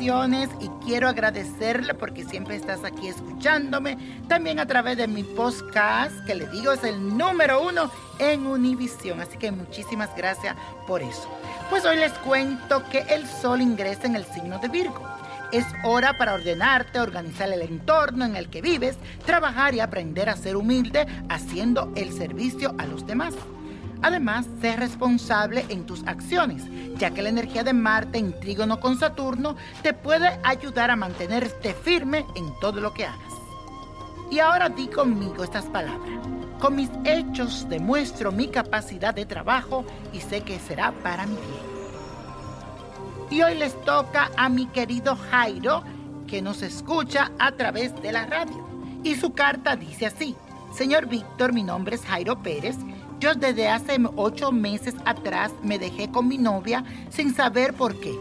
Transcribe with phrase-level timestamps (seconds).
[0.00, 3.96] Y quiero agradecerle porque siempre estás aquí escuchándome,
[4.28, 9.20] también a través de mi podcast, que le digo es el número uno en Univisión,
[9.20, 10.56] así que muchísimas gracias
[10.86, 11.28] por eso.
[11.70, 15.00] Pues hoy les cuento que el sol ingresa en el signo de Virgo.
[15.52, 20.36] Es hora para ordenarte, organizar el entorno en el que vives, trabajar y aprender a
[20.36, 23.34] ser humilde haciendo el servicio a los demás.
[24.02, 26.62] Además, sé responsable en tus acciones,
[26.98, 31.74] ya que la energía de Marte en trígono con Saturno te puede ayudar a mantenerte
[31.74, 33.32] firme en todo lo que hagas.
[34.30, 36.26] Y ahora di conmigo estas palabras.
[36.58, 41.74] Con mis hechos demuestro mi capacidad de trabajo y sé que será para mi bien.
[43.30, 45.82] Y hoy les toca a mi querido Jairo,
[46.26, 48.66] que nos escucha a través de la radio.
[49.02, 50.36] Y su carta dice así,
[50.72, 52.76] Señor Víctor, mi nombre es Jairo Pérez.
[53.24, 58.14] Yo desde hace ocho meses atrás me dejé con mi novia sin saber por qué,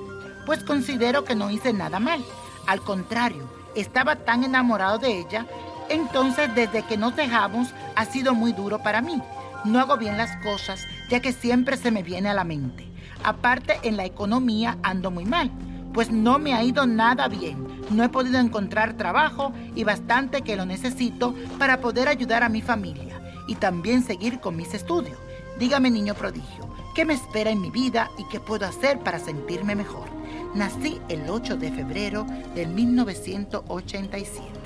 [0.45, 2.23] pues considero que no hice nada mal.
[2.67, 5.45] Al contrario, estaba tan enamorado de ella,
[5.89, 9.21] entonces desde que nos dejamos ha sido muy duro para mí.
[9.65, 12.87] No hago bien las cosas, ya que siempre se me viene a la mente.
[13.25, 15.51] Aparte, en la economía ando muy mal,
[15.93, 17.67] pues no me ha ido nada bien.
[17.89, 22.61] No he podido encontrar trabajo y bastante que lo necesito para poder ayudar a mi
[22.61, 23.13] familia
[23.47, 25.17] y también seguir con mis estudios.
[25.59, 29.75] Dígame, niño prodigio, ¿qué me espera en mi vida y qué puedo hacer para sentirme
[29.75, 30.07] mejor?
[30.55, 34.63] Nací el 8 de febrero del 1987.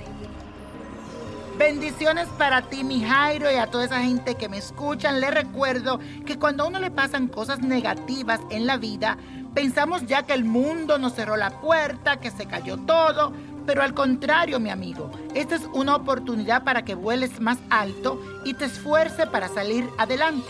[1.57, 5.19] Bendiciones para ti, mi Jairo, y a toda esa gente que me escuchan.
[5.19, 9.17] Les recuerdo que cuando a uno le pasan cosas negativas en la vida,
[9.55, 13.33] pensamos ya que el mundo nos cerró la puerta, que se cayó todo,
[13.67, 18.53] pero al contrario, mi amigo, esta es una oportunidad para que vueles más alto y
[18.53, 20.47] te esfuerces para salir adelante.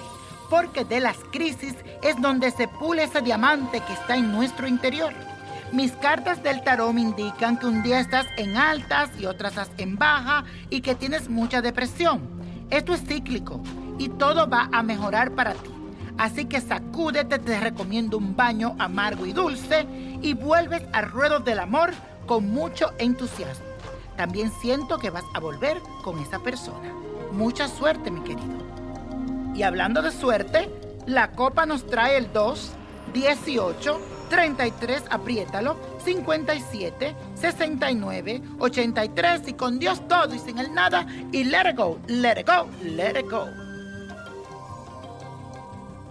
[0.51, 1.73] Porque de las crisis
[2.03, 5.11] es donde se pule ese diamante que está en nuestro interior.
[5.72, 9.72] Mis cartas del tarot me indican que un día estás en altas y otras estás
[9.79, 12.22] en baja y que tienes mucha depresión.
[12.69, 13.61] Esto es cíclico
[13.97, 15.72] y todo va a mejorar para ti.
[16.19, 19.88] Así que sacúdete, te recomiendo un baño amargo y dulce
[20.22, 21.91] y vuelves al ruedo del amor
[22.28, 23.66] con mucho entusiasmo.
[24.16, 26.94] También siento que vas a volver con esa persona.
[27.32, 28.58] Mucha suerte, mi querido.
[29.56, 30.70] Y hablando de suerte,
[31.08, 32.72] la copa nos trae el 2,
[33.14, 41.44] 18, 33, apriétalo, 57, 69, 83 y con Dios todo y sin el nada y
[41.46, 43.66] let it go, let it go, let it go.